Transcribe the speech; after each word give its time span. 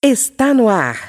Está 0.00 0.54
no 0.54 0.68
ar. 0.68 1.08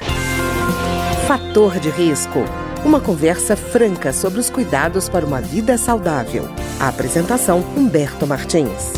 Fator 1.28 1.80
de 1.80 1.92
risco. 1.92 2.40
Uma 2.84 3.00
conversa 3.00 3.56
franca 3.56 4.12
sobre 4.12 4.40
os 4.40 4.50
cuidados 4.50 5.08
para 5.08 5.24
uma 5.24 5.40
vida 5.40 5.78
saudável. 5.78 6.46
A 6.80 6.88
apresentação 6.88 7.60
Humberto 7.78 8.26
Martins. 8.26 8.94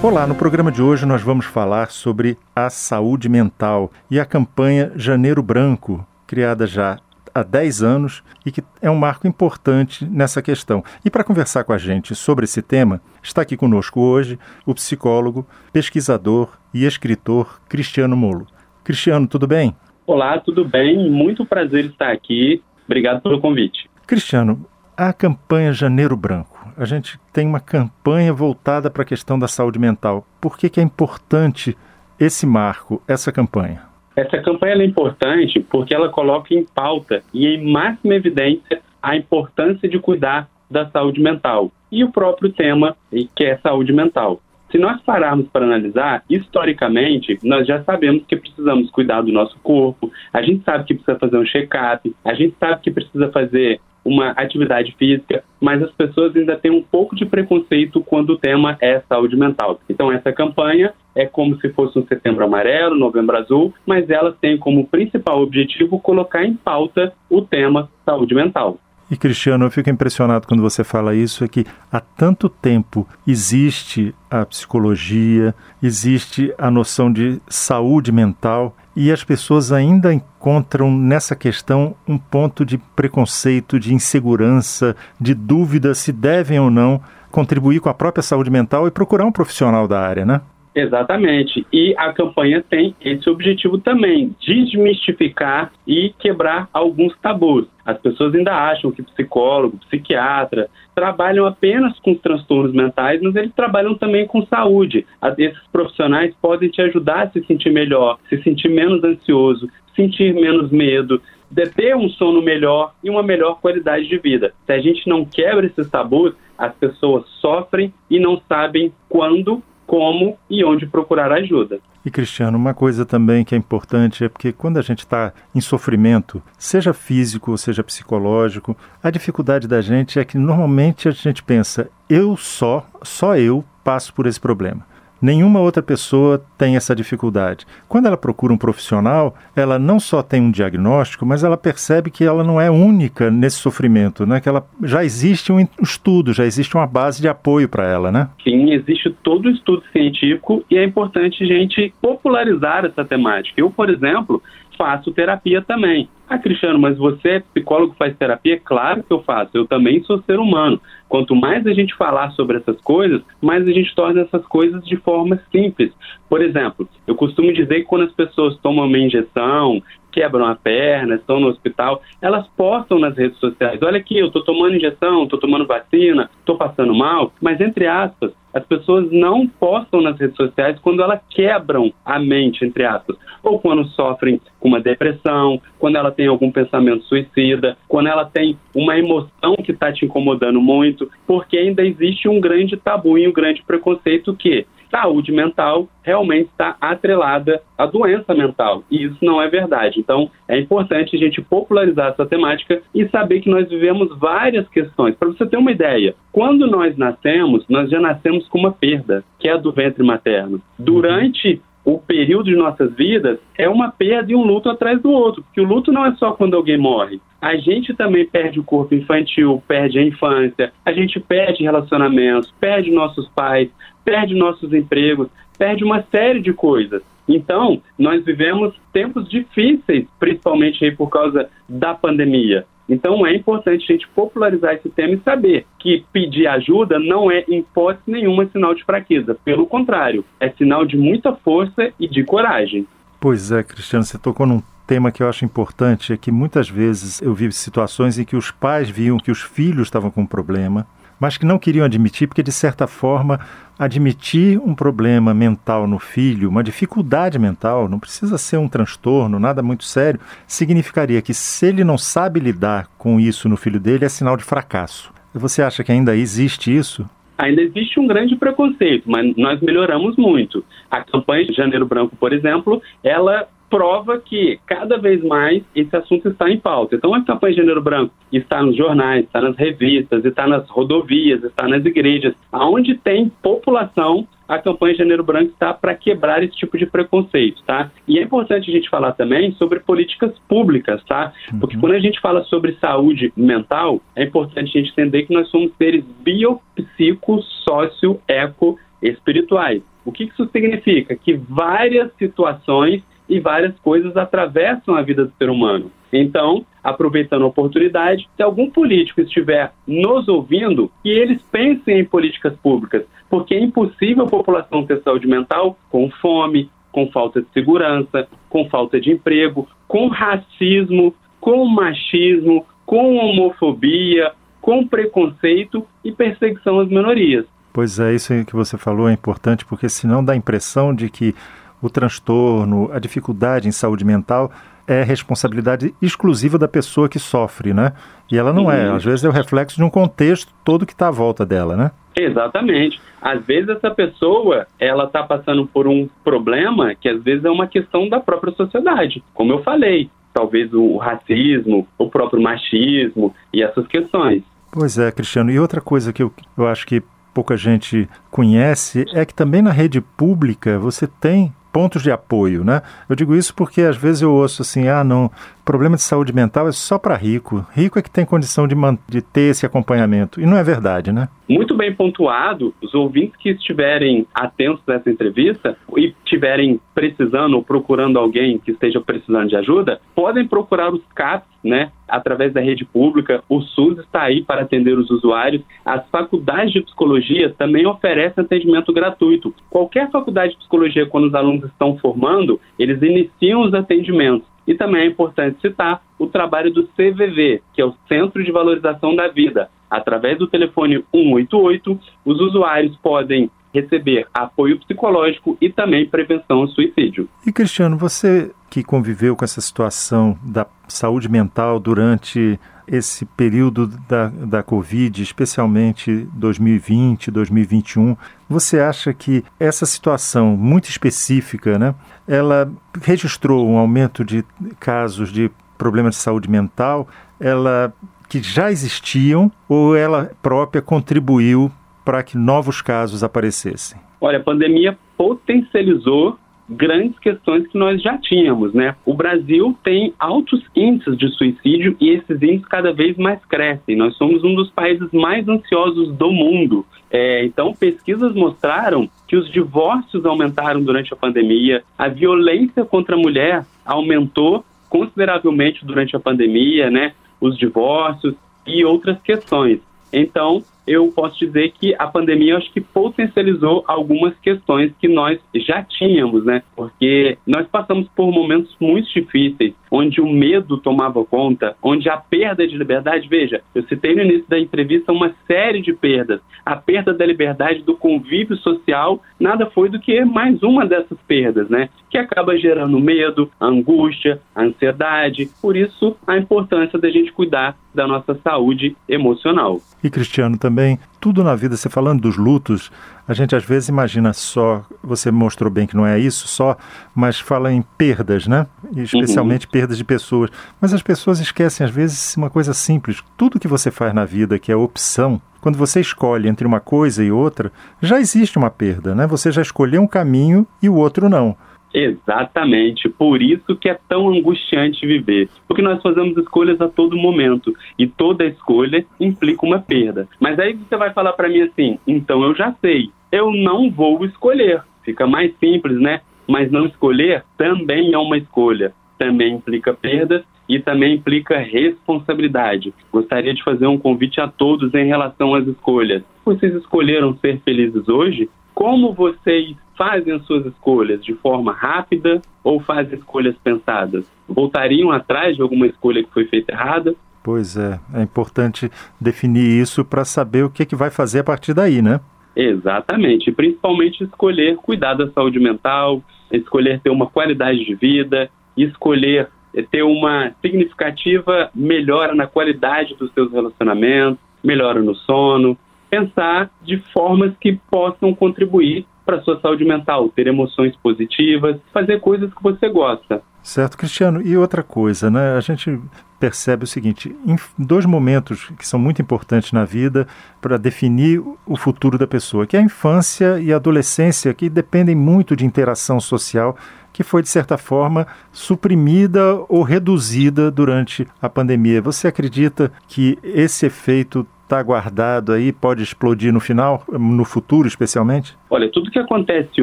Olá, 0.00 0.24
no 0.24 0.36
programa 0.36 0.70
de 0.70 0.80
hoje 0.80 1.04
nós 1.04 1.20
vamos 1.20 1.46
falar 1.46 1.90
sobre 1.90 2.38
a 2.54 2.70
saúde 2.70 3.28
mental 3.28 3.90
e 4.08 4.20
a 4.20 4.24
campanha 4.24 4.92
Janeiro 4.94 5.42
Branco, 5.42 6.06
criada 6.24 6.64
já 6.64 6.96
há 7.34 7.42
10 7.42 7.82
anos 7.82 8.22
e 8.46 8.52
que 8.52 8.62
é 8.80 8.88
um 8.88 8.94
marco 8.94 9.26
importante 9.26 10.04
nessa 10.04 10.40
questão. 10.40 10.84
E 11.04 11.10
para 11.10 11.24
conversar 11.24 11.64
com 11.64 11.72
a 11.72 11.78
gente 11.78 12.14
sobre 12.14 12.44
esse 12.44 12.62
tema, 12.62 13.02
está 13.20 13.42
aqui 13.42 13.56
conosco 13.56 14.00
hoje 14.00 14.38
o 14.64 14.72
psicólogo, 14.72 15.44
pesquisador 15.72 16.50
e 16.72 16.84
escritor 16.84 17.60
Cristiano 17.68 18.16
Molo. 18.16 18.46
Cristiano, 18.84 19.28
tudo 19.28 19.46
bem? 19.46 19.74
Olá, 20.04 20.38
tudo 20.40 20.64
bem? 20.64 21.08
Muito 21.08 21.46
prazer 21.46 21.86
estar 21.86 22.10
aqui. 22.10 22.60
Obrigado 22.84 23.22
pelo 23.22 23.40
convite. 23.40 23.88
Cristiano, 24.06 24.66
a 24.96 25.12
campanha 25.12 25.72
Janeiro 25.72 26.16
Branco. 26.16 26.58
A 26.76 26.84
gente 26.84 27.18
tem 27.32 27.46
uma 27.46 27.60
campanha 27.60 28.32
voltada 28.32 28.90
para 28.90 29.02
a 29.02 29.06
questão 29.06 29.38
da 29.38 29.46
saúde 29.46 29.78
mental. 29.78 30.26
Por 30.40 30.58
que, 30.58 30.68
que 30.68 30.80
é 30.80 30.82
importante 30.82 31.76
esse 32.18 32.44
marco, 32.44 33.00
essa 33.06 33.30
campanha? 33.30 33.82
Essa 34.16 34.42
campanha 34.42 34.74
é 34.74 34.84
importante 34.84 35.60
porque 35.60 35.94
ela 35.94 36.08
coloca 36.08 36.52
em 36.52 36.64
pauta 36.64 37.22
e 37.32 37.46
em 37.46 37.72
máxima 37.72 38.14
evidência 38.14 38.80
a 39.00 39.16
importância 39.16 39.88
de 39.88 39.98
cuidar 39.98 40.48
da 40.68 40.90
saúde 40.90 41.20
mental 41.20 41.70
e 41.90 42.02
o 42.02 42.10
próprio 42.10 42.50
tema 42.50 42.96
que 43.34 43.44
é 43.44 43.56
saúde 43.58 43.92
mental. 43.92 44.40
Se 44.72 44.78
nós 44.78 45.00
pararmos 45.02 45.46
para 45.48 45.66
analisar, 45.66 46.24
historicamente, 46.30 47.38
nós 47.44 47.66
já 47.66 47.84
sabemos 47.84 48.24
que 48.26 48.34
precisamos 48.34 48.90
cuidar 48.90 49.20
do 49.20 49.30
nosso 49.30 49.54
corpo, 49.62 50.10
a 50.32 50.40
gente 50.40 50.64
sabe 50.64 50.84
que 50.84 50.94
precisa 50.94 51.18
fazer 51.18 51.36
um 51.36 51.44
check-up, 51.44 52.16
a 52.24 52.32
gente 52.32 52.56
sabe 52.58 52.80
que 52.80 52.90
precisa 52.90 53.30
fazer 53.30 53.78
uma 54.02 54.30
atividade 54.30 54.96
física, 54.98 55.44
mas 55.60 55.82
as 55.82 55.92
pessoas 55.92 56.34
ainda 56.34 56.56
têm 56.56 56.70
um 56.70 56.82
pouco 56.82 57.14
de 57.14 57.26
preconceito 57.26 58.00
quando 58.00 58.30
o 58.30 58.38
tema 58.38 58.76
é 58.80 59.00
saúde 59.08 59.36
mental. 59.36 59.78
Então, 59.88 60.10
essa 60.10 60.32
campanha 60.32 60.92
é 61.14 61.26
como 61.26 61.60
se 61.60 61.68
fosse 61.68 61.98
um 61.98 62.06
setembro 62.06 62.42
amarelo, 62.42 62.98
novembro 62.98 63.36
azul, 63.36 63.74
mas 63.86 64.08
ela 64.08 64.32
tem 64.32 64.56
como 64.56 64.88
principal 64.88 65.42
objetivo 65.42 66.00
colocar 66.00 66.44
em 66.44 66.54
pauta 66.54 67.12
o 67.28 67.42
tema 67.42 67.90
saúde 68.04 68.34
mental. 68.34 68.78
E 69.12 69.16
Cristiano, 69.18 69.66
eu 69.66 69.70
fico 69.70 69.90
impressionado 69.90 70.46
quando 70.48 70.62
você 70.62 70.82
fala 70.82 71.14
isso, 71.14 71.44
é 71.44 71.48
que 71.48 71.66
há 71.92 72.00
tanto 72.00 72.48
tempo 72.48 73.06
existe 73.26 74.14
a 74.30 74.46
psicologia, 74.46 75.54
existe 75.82 76.50
a 76.56 76.70
noção 76.70 77.12
de 77.12 77.38
saúde 77.46 78.10
mental 78.10 78.74
e 78.96 79.12
as 79.12 79.22
pessoas 79.22 79.70
ainda 79.70 80.14
encontram 80.14 80.90
nessa 80.90 81.36
questão 81.36 81.94
um 82.08 82.16
ponto 82.16 82.64
de 82.64 82.78
preconceito, 82.78 83.78
de 83.78 83.92
insegurança, 83.92 84.96
de 85.20 85.34
dúvida 85.34 85.94
se 85.94 86.10
devem 86.10 86.58
ou 86.58 86.70
não 86.70 86.98
contribuir 87.30 87.80
com 87.80 87.90
a 87.90 87.94
própria 87.94 88.22
saúde 88.22 88.48
mental 88.48 88.88
e 88.88 88.90
procurar 88.90 89.26
um 89.26 89.32
profissional 89.32 89.86
da 89.86 90.00
área, 90.00 90.24
né? 90.24 90.40
Exatamente. 90.74 91.66
E 91.72 91.94
a 91.98 92.12
campanha 92.12 92.64
tem 92.68 92.96
esse 93.00 93.28
objetivo 93.28 93.78
também, 93.78 94.34
desmistificar 94.40 95.70
e 95.86 96.14
quebrar 96.18 96.68
alguns 96.72 97.14
tabus. 97.18 97.66
As 97.84 97.98
pessoas 97.98 98.34
ainda 98.34 98.54
acham 98.54 98.90
que 98.90 99.02
psicólogo, 99.02 99.78
psiquiatra 99.88 100.68
trabalham 100.94 101.46
apenas 101.46 101.98
com 102.00 102.14
transtornos 102.14 102.72
mentais, 102.72 103.20
mas 103.20 103.34
eles 103.36 103.52
trabalham 103.54 103.94
também 103.94 104.26
com 104.26 104.46
saúde. 104.46 105.06
Esses 105.36 105.66
profissionais 105.70 106.34
podem 106.40 106.70
te 106.70 106.80
ajudar 106.80 107.24
a 107.24 107.30
se 107.30 107.44
sentir 107.44 107.70
melhor, 107.70 108.18
se 108.28 108.42
sentir 108.42 108.68
menos 108.68 109.02
ansioso, 109.04 109.68
sentir 109.94 110.32
menos 110.32 110.70
medo, 110.70 111.20
de 111.50 111.66
ter 111.66 111.94
um 111.94 112.08
sono 112.08 112.40
melhor 112.40 112.94
e 113.04 113.10
uma 113.10 113.22
melhor 113.22 113.60
qualidade 113.60 114.08
de 114.08 114.18
vida. 114.18 114.54
Se 114.64 114.72
a 114.72 114.80
gente 114.80 115.06
não 115.06 115.24
quebra 115.24 115.66
esses 115.66 115.90
tabus, 115.90 116.34
as 116.56 116.74
pessoas 116.76 117.26
sofrem 117.40 117.92
e 118.08 118.18
não 118.18 118.40
sabem 118.48 118.92
quando 119.08 119.62
como 119.86 120.36
e 120.48 120.64
onde 120.64 120.86
procurar 120.86 121.32
ajuda. 121.32 121.80
E 122.04 122.10
Cristiano, 122.10 122.58
uma 122.58 122.74
coisa 122.74 123.06
também 123.06 123.44
que 123.44 123.54
é 123.54 123.58
importante 123.58 124.24
é 124.24 124.28
porque 124.28 124.52
quando 124.52 124.78
a 124.78 124.82
gente 124.82 125.00
está 125.00 125.32
em 125.54 125.60
sofrimento, 125.60 126.42
seja 126.58 126.92
físico 126.92 127.52
ou 127.52 127.56
seja 127.56 127.84
psicológico, 127.84 128.76
a 129.02 129.10
dificuldade 129.10 129.68
da 129.68 129.80
gente 129.80 130.18
é 130.18 130.24
que 130.24 130.36
normalmente 130.36 131.08
a 131.08 131.12
gente 131.12 131.42
pensa, 131.42 131.88
eu 132.10 132.36
só, 132.36 132.84
só 133.02 133.36
eu 133.36 133.64
passo 133.84 134.12
por 134.12 134.26
esse 134.26 134.40
problema. 134.40 134.84
Nenhuma 135.22 135.60
outra 135.60 135.80
pessoa 135.80 136.44
tem 136.58 136.74
essa 136.74 136.96
dificuldade. 136.96 137.64
Quando 137.88 138.06
ela 138.06 138.16
procura 138.16 138.52
um 138.52 138.58
profissional, 138.58 139.36
ela 139.54 139.78
não 139.78 140.00
só 140.00 140.20
tem 140.20 140.42
um 140.42 140.50
diagnóstico, 140.50 141.24
mas 141.24 141.44
ela 141.44 141.56
percebe 141.56 142.10
que 142.10 142.24
ela 142.24 142.42
não 142.42 142.60
é 142.60 142.68
única 142.68 143.30
nesse 143.30 143.58
sofrimento, 143.58 144.26
né? 144.26 144.40
Que 144.40 144.48
ela 144.48 144.66
já 144.82 145.04
existe 145.04 145.52
um 145.52 145.64
estudo, 145.80 146.32
já 146.32 146.44
existe 146.44 146.74
uma 146.76 146.88
base 146.88 147.22
de 147.22 147.28
apoio 147.28 147.68
para 147.68 147.86
ela, 147.86 148.10
né? 148.10 148.28
Sim, 148.42 148.72
existe 148.72 149.14
todo 149.22 149.46
o 149.46 149.50
estudo 149.50 149.84
científico 149.92 150.64
e 150.68 150.76
é 150.76 150.84
importante 150.84 151.44
a 151.44 151.46
gente 151.46 151.94
popularizar 152.02 152.84
essa 152.84 153.04
temática. 153.04 153.60
Eu, 153.60 153.70
por 153.70 153.88
exemplo, 153.88 154.42
faço 154.76 155.12
terapia 155.12 155.62
também. 155.62 156.08
Ah, 156.32 156.38
Cristiano, 156.38 156.78
mas 156.78 156.96
você 156.96 157.28
é 157.28 157.40
psicólogo, 157.40 157.94
faz 157.98 158.16
terapia? 158.16 158.58
Claro 158.58 159.02
que 159.02 159.12
eu 159.12 159.22
faço, 159.22 159.50
eu 159.52 159.66
também 159.66 160.02
sou 160.02 160.22
ser 160.22 160.38
humano. 160.38 160.80
Quanto 161.06 161.36
mais 161.36 161.66
a 161.66 161.74
gente 161.74 161.94
falar 161.94 162.30
sobre 162.30 162.56
essas 162.56 162.80
coisas, 162.80 163.20
mais 163.38 163.68
a 163.68 163.70
gente 163.70 163.94
torna 163.94 164.22
essas 164.22 164.42
coisas 164.46 164.82
de 164.82 164.96
forma 164.96 165.38
simples. 165.52 165.92
Por 166.30 166.40
exemplo, 166.40 166.88
eu 167.06 167.14
costumo 167.14 167.52
dizer 167.52 167.80
que 167.80 167.84
quando 167.84 168.06
as 168.06 168.12
pessoas 168.12 168.56
tomam 168.60 168.86
uma 168.86 168.98
injeção, 168.98 169.82
quebram 170.12 170.46
a 170.46 170.54
perna, 170.54 171.16
estão 171.16 171.40
no 171.40 171.48
hospital, 171.48 172.02
elas 172.20 172.46
postam 172.56 172.98
nas 172.98 173.16
redes 173.16 173.38
sociais: 173.38 173.80
olha 173.82 173.98
aqui, 173.98 174.18
eu 174.18 174.26
estou 174.26 174.44
tomando 174.44 174.76
injeção, 174.76 175.24
estou 175.24 175.40
tomando 175.40 175.66
vacina, 175.66 176.30
estou 176.38 176.56
passando 176.56 176.94
mal, 176.94 177.32
mas 177.40 177.60
entre 177.60 177.86
aspas, 177.86 178.32
as 178.54 178.64
pessoas 178.66 179.10
não 179.10 179.46
postam 179.46 180.02
nas 180.02 180.18
redes 180.18 180.36
sociais 180.36 180.78
quando 180.80 181.02
elas 181.02 181.20
quebram 181.30 181.92
a 182.04 182.18
mente, 182.18 182.64
entre 182.64 182.84
aspas, 182.84 183.16
ou 183.42 183.58
quando 183.58 183.86
sofrem 183.88 184.40
com 184.60 184.68
uma 184.68 184.80
depressão, 184.80 185.60
quando 185.78 185.96
ela 185.96 186.10
tem 186.10 186.26
algum 186.26 186.50
pensamento 186.52 187.04
suicida, 187.04 187.76
quando 187.88 188.08
ela 188.08 188.24
tem 188.24 188.58
uma 188.74 188.98
emoção 188.98 189.56
que 189.64 189.72
está 189.72 189.90
te 189.90 190.04
incomodando 190.04 190.60
muito, 190.60 191.10
porque 191.26 191.56
ainda 191.56 191.82
existe 191.82 192.28
um 192.28 192.40
grande 192.40 192.76
tabu 192.76 193.16
e 193.16 193.26
um 193.26 193.32
grande 193.32 193.62
preconceito 193.62 194.34
que 194.36 194.66
saúde 194.94 195.32
mental 195.32 195.88
realmente 196.02 196.50
está 196.50 196.76
atrelada 196.78 197.62
à 197.78 197.86
doença 197.86 198.34
mental. 198.34 198.84
E 198.90 199.04
isso 199.04 199.16
não 199.22 199.40
é 199.40 199.48
verdade. 199.48 199.98
Então, 199.98 200.30
é 200.46 200.58
importante 200.58 201.16
a 201.16 201.18
gente 201.18 201.40
popularizar 201.40 202.10
essa 202.10 202.26
temática 202.26 202.82
e 202.94 203.08
saber 203.08 203.40
que 203.40 203.50
nós 203.50 203.68
vivemos 203.68 204.16
várias 204.18 204.68
questões. 204.68 205.14
Para 205.14 205.28
você 205.28 205.46
ter 205.46 205.56
uma 205.56 205.72
ideia, 205.72 206.14
quando 206.30 206.66
nós 206.66 206.96
nascemos, 206.96 207.64
nós 207.68 207.88
já 207.88 207.98
nascemos 207.98 208.46
com 208.48 208.58
uma 208.58 208.72
perda, 208.72 209.24
que 209.38 209.48
é 209.48 209.52
a 209.52 209.56
do 209.56 209.72
ventre 209.72 210.04
materno. 210.04 210.60
Durante 210.78 211.60
o 211.84 211.98
período 211.98 212.44
de 212.44 212.56
nossas 212.56 212.94
vidas 212.94 213.38
é 213.58 213.68
uma 213.68 213.90
perda 213.90 214.30
e 214.30 214.36
um 214.36 214.44
luto 214.44 214.68
atrás 214.68 215.00
do 215.00 215.10
outro, 215.10 215.42
porque 215.42 215.60
o 215.60 215.66
luto 215.66 215.92
não 215.92 216.06
é 216.06 216.12
só 216.14 216.32
quando 216.32 216.54
alguém 216.54 216.78
morre. 216.78 217.20
A 217.42 217.56
gente 217.56 217.92
também 217.92 218.24
perde 218.24 218.60
o 218.60 218.62
corpo 218.62 218.94
infantil, 218.94 219.60
perde 219.66 219.98
a 219.98 220.02
infância, 220.04 220.72
a 220.84 220.92
gente 220.92 221.18
perde 221.18 221.64
relacionamentos, 221.64 222.54
perde 222.60 222.92
nossos 222.92 223.28
pais, 223.30 223.68
perde 224.04 224.32
nossos 224.32 224.72
empregos, 224.72 225.26
perde 225.58 225.82
uma 225.82 226.04
série 226.04 226.40
de 226.40 226.52
coisas. 226.52 227.02
Então, 227.28 227.82
nós 227.98 228.24
vivemos 228.24 228.72
tempos 228.92 229.28
difíceis, 229.28 230.06
principalmente 230.20 230.84
aí 230.84 230.94
por 230.94 231.08
causa 231.08 231.48
da 231.68 231.92
pandemia. 231.92 232.64
Então, 232.88 233.26
é 233.26 233.34
importante 233.34 233.84
a 233.88 233.92
gente 233.92 234.06
popularizar 234.08 234.74
esse 234.74 234.88
tema 234.88 235.14
e 235.14 235.20
saber 235.24 235.66
que 235.80 236.04
pedir 236.12 236.46
ajuda 236.46 236.96
não 237.00 237.28
é, 237.28 237.44
em 237.48 237.58
hipótese 237.58 238.08
nenhuma, 238.08 238.46
sinal 238.46 238.72
de 238.72 238.84
fraqueza. 238.84 239.36
Pelo 239.44 239.66
contrário, 239.66 240.24
é 240.38 240.48
sinal 240.50 240.84
de 240.84 240.96
muita 240.96 241.34
força 241.34 241.92
e 241.98 242.06
de 242.06 242.22
coragem. 242.22 242.86
Pois 243.20 243.50
é, 243.50 243.64
Cristiano, 243.64 244.04
você 244.04 244.18
tocou 244.18 244.46
num 244.46 244.62
tema 244.86 245.12
que 245.12 245.22
eu 245.22 245.28
acho 245.28 245.44
importante, 245.44 246.12
é 246.12 246.16
que 246.16 246.30
muitas 246.30 246.68
vezes 246.68 247.20
eu 247.22 247.34
vivo 247.34 247.52
situações 247.52 248.18
em 248.18 248.24
que 248.24 248.36
os 248.36 248.50
pais 248.50 248.88
viam 248.88 249.18
que 249.18 249.30
os 249.30 249.42
filhos 249.42 249.88
estavam 249.88 250.10
com 250.10 250.22
um 250.22 250.26
problema, 250.26 250.86
mas 251.18 251.38
que 251.38 251.46
não 251.46 251.58
queriam 251.58 251.84
admitir, 251.84 252.26
porque 252.26 252.42
de 252.42 252.50
certa 252.50 252.86
forma 252.86 253.38
admitir 253.78 254.58
um 254.58 254.74
problema 254.74 255.32
mental 255.32 255.86
no 255.86 255.98
filho, 255.98 256.48
uma 256.48 256.64
dificuldade 256.64 257.38
mental, 257.38 257.88
não 257.88 257.98
precisa 257.98 258.36
ser 258.36 258.56
um 258.56 258.68
transtorno, 258.68 259.38
nada 259.38 259.62
muito 259.62 259.84
sério, 259.84 260.20
significaria 260.46 261.22
que 261.22 261.32
se 261.32 261.66
ele 261.66 261.84
não 261.84 261.96
sabe 261.96 262.40
lidar 262.40 262.88
com 262.98 263.20
isso 263.20 263.48
no 263.48 263.56
filho 263.56 263.78
dele, 263.78 264.04
é 264.04 264.08
sinal 264.08 264.36
de 264.36 264.44
fracasso. 264.44 265.12
Você 265.34 265.62
acha 265.62 265.82
que 265.82 265.92
ainda 265.92 266.16
existe 266.16 266.76
isso? 266.76 267.08
Ainda 267.38 267.62
existe 267.62 267.98
um 267.98 268.06
grande 268.06 268.36
preconceito, 268.36 269.10
mas 269.10 269.34
nós 269.36 269.60
melhoramos 269.60 270.16
muito. 270.16 270.64
A 270.90 271.02
campanha 271.02 271.46
de 271.46 271.52
Janeiro 271.52 271.86
Branco, 271.86 272.14
por 272.16 272.32
exemplo, 272.32 272.82
ela 273.02 273.48
prova 273.72 274.20
que 274.20 274.60
cada 274.66 274.98
vez 274.98 275.24
mais 275.24 275.62
esse 275.74 275.96
assunto 275.96 276.28
está 276.28 276.50
em 276.50 276.60
pauta. 276.60 276.94
Então, 276.94 277.14
a 277.14 277.24
campanha 277.24 277.54
Gênero 277.54 277.80
Branco 277.80 278.12
está 278.30 278.62
nos 278.62 278.76
jornais, 278.76 279.24
está 279.24 279.40
nas 279.40 279.56
revistas, 279.56 280.22
está 280.26 280.46
nas 280.46 280.68
rodovias, 280.68 281.42
está 281.42 281.66
nas 281.66 281.82
igrejas. 281.82 282.34
Aonde 282.52 282.94
tem 282.94 283.32
população, 283.42 284.28
a 284.46 284.58
campanha 284.58 284.94
Janeiro 284.94 285.24
Branco 285.24 285.52
está 285.52 285.72
para 285.72 285.94
quebrar 285.94 286.42
esse 286.42 286.54
tipo 286.54 286.76
de 286.76 286.84
preconceito, 286.84 287.62
tá? 287.64 287.90
E 288.06 288.18
é 288.18 288.22
importante 288.22 288.70
a 288.70 288.74
gente 288.74 288.90
falar 288.90 289.12
também 289.12 289.52
sobre 289.52 289.80
políticas 289.80 290.38
públicas, 290.46 291.02
tá? 291.04 291.32
Porque 291.58 291.76
uhum. 291.76 291.80
quando 291.80 291.94
a 291.94 292.00
gente 292.00 292.20
fala 292.20 292.44
sobre 292.44 292.74
saúde 292.74 293.32
mental, 293.34 294.02
é 294.14 294.24
importante 294.24 294.76
a 294.76 294.80
gente 294.82 294.92
entender 294.92 295.22
que 295.22 295.32
nós 295.32 295.48
somos 295.48 295.72
seres 295.78 296.04
biopsico, 296.22 297.40
sócio, 297.64 298.20
eco, 298.28 298.78
espirituais. 299.00 299.82
O 300.04 300.12
que 300.12 300.24
isso 300.24 300.46
significa? 300.52 301.16
Que 301.16 301.32
várias 301.34 302.12
situações 302.18 303.02
e 303.28 303.40
várias 303.40 303.78
coisas 303.80 304.16
atravessam 304.16 304.94
a 304.94 305.02
vida 305.02 305.24
do 305.24 305.32
ser 305.38 305.48
humano. 305.50 305.90
Então, 306.12 306.66
aproveitando 306.82 307.42
a 307.42 307.46
oportunidade, 307.46 308.28
se 308.36 308.42
algum 308.42 308.70
político 308.70 309.20
estiver 309.20 309.72
nos 309.86 310.28
ouvindo, 310.28 310.90
que 311.02 311.08
eles 311.08 311.40
pensem 311.50 312.00
em 312.00 312.04
políticas 312.04 312.54
públicas, 312.56 313.04
porque 313.30 313.54
é 313.54 313.60
impossível 313.60 314.24
a 314.24 314.28
população 314.28 314.84
ter 314.84 315.00
saúde 315.02 315.26
mental 315.26 315.78
com 315.90 316.10
fome, 316.10 316.70
com 316.90 317.10
falta 317.10 317.40
de 317.40 317.48
segurança, 317.54 318.28
com 318.50 318.68
falta 318.68 319.00
de 319.00 319.10
emprego, 319.10 319.66
com 319.88 320.08
racismo, 320.08 321.14
com 321.40 321.64
machismo, 321.64 322.66
com 322.84 323.16
homofobia, 323.16 324.32
com 324.60 324.86
preconceito 324.86 325.86
e 326.04 326.12
perseguição 326.12 326.78
às 326.78 326.88
minorias. 326.88 327.46
Pois 327.72 327.98
é, 327.98 328.14
isso 328.14 328.44
que 328.44 328.54
você 328.54 328.76
falou 328.76 329.08
é 329.08 329.12
importante, 329.14 329.64
porque 329.64 329.88
senão 329.88 330.22
dá 330.22 330.34
a 330.34 330.36
impressão 330.36 330.94
de 330.94 331.08
que 331.08 331.34
o 331.82 331.90
transtorno, 331.90 332.88
a 332.92 332.98
dificuldade 332.98 333.68
em 333.68 333.72
saúde 333.72 334.04
mental 334.04 334.50
é 334.86 335.02
responsabilidade 335.02 335.94
exclusiva 336.00 336.58
da 336.58 336.68
pessoa 336.68 337.08
que 337.08 337.18
sofre, 337.18 337.74
né? 337.74 337.92
E 338.30 338.38
ela 338.38 338.52
não 338.52 338.70
é. 338.70 338.88
Às 338.90 339.04
vezes 339.04 339.24
é 339.24 339.28
o 339.28 339.32
reflexo 339.32 339.76
de 339.76 339.82
um 339.84 339.90
contexto 339.90 340.52
todo 340.64 340.86
que 340.86 340.92
está 340.92 341.08
à 341.08 341.10
volta 341.10 341.44
dela, 341.44 341.76
né? 341.76 341.90
Exatamente. 342.16 343.00
Às 343.20 343.44
vezes 343.44 343.68
essa 343.68 343.90
pessoa, 343.90 344.66
ela 344.78 345.04
está 345.04 345.22
passando 345.22 345.66
por 345.66 345.86
um 345.86 346.08
problema 346.24 346.94
que 346.94 347.08
às 347.08 347.22
vezes 347.22 347.44
é 347.44 347.50
uma 347.50 347.66
questão 347.66 348.08
da 348.08 348.20
própria 348.20 348.52
sociedade. 348.54 349.22
Como 349.32 349.52
eu 349.52 349.62
falei, 349.62 350.10
talvez 350.32 350.72
o 350.72 350.96
racismo, 350.96 351.86
o 351.98 352.08
próprio 352.08 352.42
machismo 352.42 353.34
e 353.52 353.62
essas 353.62 353.86
questões. 353.86 354.42
Pois 354.70 354.98
é, 354.98 355.10
Cristiano. 355.12 355.50
E 355.50 355.60
outra 355.60 355.80
coisa 355.80 356.12
que 356.12 356.22
eu, 356.22 356.32
eu 356.56 356.66
acho 356.66 356.86
que 356.86 357.02
pouca 357.32 357.56
gente 357.56 358.08
conhece 358.30 359.04
é 359.12 359.24
que 359.24 359.34
também 359.34 359.62
na 359.62 359.70
rede 359.70 360.00
pública 360.00 360.78
você 360.78 361.06
tem 361.06 361.52
pontos 361.72 362.02
de 362.02 362.10
apoio, 362.10 362.62
né? 362.62 362.82
Eu 363.08 363.16
digo 363.16 363.34
isso 363.34 363.54
porque 363.54 363.80
às 363.80 363.96
vezes 363.96 364.22
eu 364.22 364.32
ouço 364.32 364.62
assim, 364.62 364.88
ah, 364.88 365.02
não, 365.02 365.30
problema 365.64 365.96
de 365.96 366.02
saúde 366.02 366.32
mental 366.32 366.68
é 366.68 366.72
só 366.72 366.98
para 366.98 367.16
rico. 367.16 367.66
Rico 367.72 367.98
é 367.98 368.02
que 368.02 368.10
tem 368.10 368.24
condição 368.24 368.66
de, 368.66 368.74
de 369.08 369.22
ter 369.22 369.50
esse 369.50 369.64
acompanhamento. 369.64 370.40
E 370.40 370.46
não 370.46 370.56
é 370.56 370.62
verdade, 370.62 371.12
né? 371.12 371.28
Muito 371.48 371.74
bem 371.74 371.94
pontuado. 371.94 372.74
Os 372.82 372.94
ouvintes 372.94 373.36
que 373.36 373.50
estiverem 373.50 374.26
atentos 374.34 374.82
a 374.88 374.94
essa 374.94 375.10
entrevista 375.10 375.76
e 375.96 376.14
estiverem 376.24 376.80
precisando 376.94 377.54
ou 377.54 377.62
procurando 377.62 378.18
alguém 378.18 378.58
que 378.58 378.70
esteja 378.70 379.00
precisando 379.00 379.48
de 379.48 379.56
ajuda, 379.56 380.00
podem 380.14 380.46
procurar 380.46 380.92
os 380.92 381.02
CAPs, 381.14 381.48
né? 381.62 381.90
Através 382.08 382.52
da 382.52 382.60
rede 382.60 382.84
pública. 382.84 383.42
O 383.48 383.60
SUS 383.60 383.98
está 383.98 384.22
aí 384.22 384.42
para 384.42 384.62
atender 384.62 384.98
os 384.98 385.10
usuários. 385.10 385.62
As 385.84 386.06
faculdades 386.08 386.72
de 386.72 386.82
psicologia 386.82 387.54
também 387.56 387.86
oferecem 387.86 388.42
atendimento 388.42 388.92
gratuito. 388.92 389.54
Qualquer 389.68 390.10
faculdade 390.10 390.52
de 390.52 390.58
psicologia, 390.58 391.06
quando 391.06 391.26
os 391.26 391.34
alunos 391.34 391.64
estão 391.64 391.96
formando, 391.98 392.60
eles 392.78 393.00
iniciam 393.02 393.62
os 393.62 393.74
atendimentos. 393.74 394.51
E 394.66 394.74
também 394.74 395.02
é 395.02 395.06
importante 395.06 395.60
citar 395.60 396.02
o 396.18 396.26
trabalho 396.26 396.72
do 396.72 396.86
CVV, 396.88 397.62
que 397.74 397.80
é 397.80 397.84
o 397.84 397.94
Centro 398.08 398.42
de 398.44 398.52
Valorização 398.52 399.14
da 399.14 399.28
Vida. 399.28 399.68
Através 399.90 400.38
do 400.38 400.46
telefone 400.46 401.04
188, 401.14 402.00
os 402.24 402.40
usuários 402.40 402.96
podem 402.96 403.50
receber 403.74 404.26
apoio 404.32 404.78
psicológico 404.78 405.56
e 405.60 405.70
também 405.70 406.06
prevenção 406.06 406.60
ao 406.60 406.68
suicídio. 406.68 407.28
E 407.46 407.52
Cristiano, 407.52 407.96
você 407.96 408.50
que 408.70 408.82
conviveu 408.82 409.34
com 409.34 409.44
essa 409.44 409.60
situação 409.60 410.38
da 410.42 410.66
saúde 410.88 411.28
mental 411.28 411.78
durante 411.78 412.58
esse 412.86 413.24
período 413.24 413.86
da, 413.86 414.28
da 414.28 414.62
Covid, 414.62 415.22
especialmente 415.22 416.28
2020, 416.34 417.30
2021, 417.30 418.16
você 418.48 418.80
acha 418.80 419.12
que 419.12 419.44
essa 419.58 419.86
situação 419.86 420.56
muito 420.56 420.88
específica, 420.88 421.78
né, 421.78 421.94
ela 422.26 422.70
registrou 423.02 423.68
um 423.68 423.76
aumento 423.76 424.24
de 424.24 424.44
casos 424.78 425.32
de 425.32 425.50
problemas 425.78 426.14
de 426.14 426.20
saúde 426.20 426.50
mental, 426.50 427.08
ela 427.40 427.92
que 428.28 428.42
já 428.42 428.70
existiam 428.70 429.50
ou 429.68 429.96
ela 429.96 430.30
própria 430.42 430.80
contribuiu 430.80 431.70
para 432.04 432.22
que 432.22 432.36
novos 432.38 432.80
casos 432.80 433.22
aparecessem? 433.22 434.00
Olha, 434.20 434.38
a 434.38 434.42
pandemia 434.42 434.96
potencializou 435.16 436.38
grandes 436.68 437.18
questões 437.18 437.66
que 437.66 437.76
nós 437.76 438.00
já 438.00 438.16
tínhamos, 438.18 438.72
né? 438.72 438.94
O 439.04 439.14
Brasil 439.14 439.76
tem 439.82 440.14
altos 440.18 440.62
índices 440.74 441.16
de 441.18 441.28
suicídio 441.30 441.96
e 442.00 442.10
esses 442.10 442.42
índices 442.42 442.66
cada 442.66 442.92
vez 442.92 443.16
mais 443.16 443.44
crescem. 443.46 443.96
Nós 443.96 444.16
somos 444.16 444.42
um 444.44 444.54
dos 444.54 444.70
países 444.70 445.08
mais 445.12 445.46
ansiosos 445.48 446.14
do 446.16 446.30
mundo. 446.30 446.86
É, 447.10 447.44
então, 447.44 447.74
pesquisas 447.74 448.34
mostraram 448.34 449.08
que 449.28 449.36
os 449.36 449.50
divórcios 449.50 450.24
aumentaram 450.24 450.82
durante 450.82 451.12
a 451.12 451.16
pandemia, 451.16 451.82
a 451.98 452.08
violência 452.08 452.84
contra 452.84 453.16
a 453.16 453.18
mulher 453.18 453.66
aumentou 453.84 454.64
consideravelmente 454.88 455.84
durante 455.84 456.14
a 456.16 456.20
pandemia, 456.20 456.90
né? 456.90 457.12
Os 457.40 457.58
divórcios 457.58 458.34
e 458.66 458.84
outras 458.84 459.20
questões. 459.22 459.80
Então, 460.12 460.62
eu 460.86 461.12
posso 461.12 461.38
dizer 461.38 461.72
que 461.72 461.94
a 461.98 462.06
pandemia 462.06 462.56
acho 462.56 462.72
que 462.72 462.80
potencializou 462.80 463.84
algumas 463.86 464.34
questões 464.40 464.92
que 465.00 465.08
nós 465.08 465.38
já 465.54 465.82
tínhamos, 465.82 466.44
né? 466.44 466.62
Porque 466.74 467.38
nós 467.46 467.66
passamos 467.68 468.08
por 468.14 468.30
momentos 468.32 468.74
muito 468.80 469.12
difíceis, 469.12 469.74
onde 469.90 470.20
o 470.20 470.26
medo 470.26 470.78
tomava 470.78 471.24
conta, 471.24 471.76
onde 471.82 472.08
a 472.08 472.16
perda 472.16 472.66
de 472.66 472.76
liberdade, 472.76 473.28
veja, 473.28 473.62
eu 473.74 473.82
citei 473.84 474.14
no 474.14 474.22
início 474.22 474.48
da 474.48 474.58
entrevista 474.58 475.12
uma 475.12 475.34
série 475.46 475.80
de 475.80 475.92
perdas. 475.92 476.40
A 476.64 476.76
perda 476.76 477.12
da 477.12 477.26
liberdade 477.26 477.82
do 477.82 477.96
convívio 477.96 478.56
social 478.56 479.20
nada 479.38 479.66
foi 479.66 479.88
do 479.88 480.00
que 480.00 480.24
mais 480.24 480.62
uma 480.62 480.86
dessas 480.86 481.18
perdas, 481.26 481.68
né? 481.68 481.88
Que 482.10 482.18
acaba 482.18 482.56
gerando 482.56 482.98
medo, 482.98 483.50
angústia, 483.60 484.40
ansiedade. 484.56 485.48
Por 485.60 485.76
isso, 485.76 486.16
a 486.26 486.36
importância 486.36 486.98
da 486.98 487.10
gente 487.10 487.32
cuidar 487.32 487.76
da 487.94 488.06
nossa 488.06 488.38
saúde 488.42 488.96
emocional. 489.08 489.80
E 490.02 490.10
Cristiano, 490.10 490.56
também, 490.56 490.98
tudo 491.20 491.44
na 491.44 491.54
vida, 491.54 491.76
você 491.76 491.88
falando 491.88 492.22
dos 492.22 492.36
lutos, 492.36 492.90
a 493.26 493.34
gente 493.34 493.54
às 493.54 493.64
vezes 493.64 493.88
imagina 493.88 494.32
só, 494.32 494.84
você 495.02 495.30
mostrou 495.30 495.70
bem 495.70 495.86
que 495.86 495.96
não 495.96 496.06
é 496.06 496.18
isso 496.18 496.48
só, 496.48 496.76
mas 497.14 497.38
fala 497.38 497.72
em 497.72 497.82
perdas, 497.96 498.46
né? 498.46 498.66
especialmente 498.96 499.66
uhum. 499.66 499.72
perdas 499.72 499.96
de 499.96 500.04
pessoas. 500.04 500.50
Mas 500.80 500.92
as 500.92 501.02
pessoas 501.02 501.40
esquecem 501.40 501.86
às 501.86 501.92
vezes 501.92 502.36
uma 502.36 502.50
coisa 502.50 502.74
simples. 502.74 503.22
Tudo 503.36 503.60
que 503.60 503.68
você 503.68 503.90
faz 503.90 504.14
na 504.14 504.24
vida, 504.24 504.58
que 504.58 504.72
é 504.72 504.76
opção, 504.76 505.40
quando 505.60 505.78
você 505.78 506.00
escolhe 506.00 506.48
entre 506.48 506.66
uma 506.66 506.80
coisa 506.80 507.22
e 507.22 507.30
outra, 507.30 507.70
já 508.00 508.18
existe 508.20 508.58
uma 508.58 508.68
perda, 508.68 509.14
né? 509.14 509.28
Você 509.28 509.52
já 509.52 509.62
escolheu 509.62 510.02
um 510.02 510.08
caminho 510.08 510.66
e 510.82 510.88
o 510.88 510.94
outro 510.96 511.28
não. 511.28 511.56
Exatamente, 511.94 513.08
por 513.08 513.42
isso 513.42 513.76
que 513.76 513.88
é 513.88 513.98
tão 514.08 514.28
angustiante 514.30 515.06
viver. 515.06 515.48
Porque 515.68 515.82
nós 515.82 516.00
fazemos 516.02 516.36
escolhas 516.36 516.80
a 516.80 516.88
todo 516.88 517.16
momento 517.16 517.74
e 517.98 518.06
toda 518.06 518.46
escolha 518.46 519.04
implica 519.20 519.66
uma 519.66 519.78
perda. 519.78 520.26
Mas 520.40 520.58
aí 520.58 520.72
você 520.72 520.96
vai 520.96 521.12
falar 521.12 521.34
para 521.34 521.48
mim 521.48 521.60
assim: 521.62 521.98
então 522.06 522.42
eu 522.42 522.54
já 522.54 522.74
sei, 522.80 523.10
eu 523.30 523.52
não 523.52 523.90
vou 523.90 524.24
escolher. 524.24 524.82
Fica 525.04 525.26
mais 525.26 525.52
simples, 525.58 526.00
né? 526.00 526.20
Mas 526.48 526.70
não 526.70 526.86
escolher 526.86 527.44
também 527.56 528.12
é 528.12 528.18
uma 528.18 528.38
escolha. 528.38 528.92
Também 529.18 529.54
implica 529.54 529.92
perdas 529.92 530.42
e 530.68 530.78
também 530.78 531.14
implica 531.14 531.58
responsabilidade. 531.58 532.94
Gostaria 533.12 533.52
de 533.52 533.62
fazer 533.62 533.86
um 533.86 533.98
convite 533.98 534.40
a 534.40 534.48
todos 534.48 534.94
em 534.94 535.06
relação 535.06 535.54
às 535.54 535.66
escolhas. 535.66 536.22
Vocês 536.44 536.74
escolheram 536.74 537.36
ser 537.38 537.60
felizes 537.60 538.08
hoje? 538.08 538.48
Como 538.74 539.12
vocês 539.12 539.76
fazem 539.96 540.32
as 540.32 540.44
suas 540.44 540.66
escolhas 540.66 541.24
de 541.24 541.34
forma 541.34 541.72
rápida 541.72 542.40
ou 542.62 542.80
fazem 542.80 543.18
escolhas 543.18 543.56
pensadas? 543.62 544.24
Voltariam 544.48 545.10
atrás 545.10 545.56
de 545.56 545.62
alguma 545.62 545.86
escolha 545.86 546.22
que 546.22 546.32
foi 546.32 546.46
feita 546.46 546.72
errada? 546.72 547.14
Pois 547.42 547.76
é, 547.76 547.98
é 548.14 548.22
importante 548.22 548.90
definir 549.20 549.80
isso 549.82 550.04
para 550.04 550.24
saber 550.24 550.64
o 550.64 550.70
que, 550.70 550.82
é 550.82 550.86
que 550.86 550.94
vai 550.94 551.10
fazer 551.10 551.40
a 551.40 551.44
partir 551.44 551.74
daí, 551.74 552.00
né? 552.00 552.20
Exatamente, 552.54 553.50
principalmente 553.50 554.22
escolher 554.22 554.76
cuidar 554.76 555.14
da 555.14 555.30
saúde 555.30 555.58
mental, 555.58 556.22
escolher 556.50 557.00
ter 557.00 557.10
uma 557.10 557.26
qualidade 557.26 557.84
de 557.84 557.94
vida, 557.94 558.50
escolher 558.76 559.48
ter 559.90 560.02
uma 560.02 560.52
significativa 560.60 561.70
melhora 561.74 562.34
na 562.34 562.46
qualidade 562.46 563.14
dos 563.14 563.32
seus 563.32 563.50
relacionamentos, 563.50 564.38
melhora 564.62 565.00
no 565.00 565.14
sono, 565.14 565.76
pensar 566.10 566.70
de 566.82 566.98
formas 567.12 567.56
que 567.58 567.80
possam 567.90 568.34
contribuir 568.34 569.06
para 569.24 569.40
sua 569.42 569.60
saúde 569.60 569.84
mental, 569.84 570.28
ter 570.28 570.46
emoções 570.46 570.94
positivas, 570.96 571.76
fazer 571.92 572.20
coisas 572.20 572.52
que 572.52 572.62
você 572.62 572.88
gosta. 572.88 573.42
Certo, 573.62 573.96
Cristiano. 573.96 574.42
E 574.42 574.56
outra 574.56 574.82
coisa, 574.82 575.30
né? 575.30 575.56
A 575.56 575.60
gente 575.60 576.00
percebe 576.40 576.82
o 576.82 576.86
seguinte: 576.86 577.34
em 577.46 577.56
dois 577.78 578.04
momentos 578.04 578.68
que 578.76 578.86
são 578.86 578.98
muito 578.98 579.22
importantes 579.22 579.70
na 579.70 579.84
vida 579.84 580.26
para 580.60 580.76
definir 580.76 581.40
o 581.64 581.76
futuro 581.76 582.18
da 582.18 582.26
pessoa, 582.26 582.66
que 582.66 582.76
é 582.76 582.80
a 582.80 582.82
infância 582.82 583.60
e 583.60 583.72
a 583.72 583.76
adolescência, 583.76 584.52
que 584.52 584.68
dependem 584.68 585.14
muito 585.14 585.54
de 585.54 585.64
interação 585.64 586.18
social, 586.18 586.76
que 587.12 587.22
foi 587.22 587.42
de 587.42 587.48
certa 587.48 587.78
forma 587.78 588.26
suprimida 588.50 589.54
ou 589.68 589.82
reduzida 589.82 590.68
durante 590.68 591.28
a 591.40 591.48
pandemia. 591.48 592.02
Você 592.02 592.26
acredita 592.26 592.90
que 593.06 593.38
esse 593.44 593.86
efeito 593.86 594.44
está 594.72 594.82
guardado 594.82 595.52
aí 595.52 595.70
pode 595.70 596.02
explodir 596.02 596.50
no 596.50 596.58
final, 596.58 597.04
no 597.06 597.44
futuro 597.44 597.86
especialmente? 597.86 598.56
Olha, 598.70 598.88
tudo 598.88 599.10
que 599.10 599.18
acontece 599.18 599.82